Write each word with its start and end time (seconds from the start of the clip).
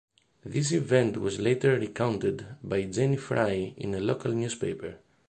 This 0.43 0.71
event 0.71 1.17
was 1.17 1.39
later 1.39 1.75
recounted 1.77 2.43
by 2.63 2.85
Jenny 2.85 3.17
Frye 3.17 3.75
in 3.77 3.93
a 3.93 3.99
local 3.99 4.31
newspaper. 4.33 4.95